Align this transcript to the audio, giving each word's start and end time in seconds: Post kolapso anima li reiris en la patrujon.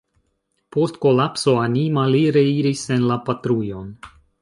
Post 0.75 0.97
kolapso 1.03 1.53
anima 1.65 2.07
li 2.15 2.25
reiris 2.41 2.85
en 2.97 3.09
la 3.13 3.23
patrujon. 3.29 3.97